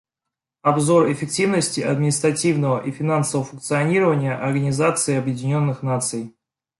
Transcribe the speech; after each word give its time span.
Обзор 0.63 1.11
эффективности 1.11 1.81
административного 1.81 2.79
и 2.83 2.89
финансового 2.89 3.47
функционирования 3.47 4.33
Организации 4.33 5.13
Объединенных 5.15 5.83
Наций. 5.83 6.35